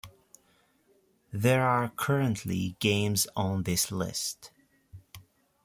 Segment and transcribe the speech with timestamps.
[1.31, 4.49] There are currently games on this list.